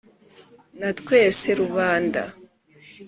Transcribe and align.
na 0.81 0.89
twese 0.99 1.47
rubanda 1.59 2.21